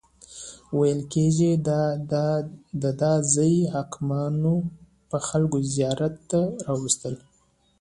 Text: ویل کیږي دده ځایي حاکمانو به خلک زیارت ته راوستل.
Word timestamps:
ویل 0.77 1.01
کیږي 1.13 1.51
دده 2.91 3.13
ځایي 3.33 3.61
حاکمانو 3.73 4.55
به 5.09 5.17
خلک 5.27 5.51
زیارت 5.73 6.15
ته 6.29 6.39
راوستل. 6.65 7.15